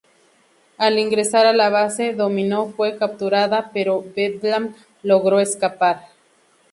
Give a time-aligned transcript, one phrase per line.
[0.79, 6.07] Al ingresar a la base, Dominó fue capturada, pero Bedlam logró escapar.